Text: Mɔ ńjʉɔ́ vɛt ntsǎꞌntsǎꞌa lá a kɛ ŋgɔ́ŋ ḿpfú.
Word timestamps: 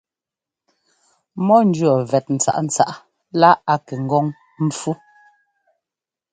Mɔ 1.45 1.55
ńjʉɔ́ 1.69 1.95
vɛt 2.09 2.25
ntsǎꞌntsǎꞌa 2.35 2.95
lá 3.39 3.49
a 3.71 3.75
kɛ 3.85 3.95
ŋgɔ́ŋ 4.05 4.25
ḿpfú. 4.67 4.91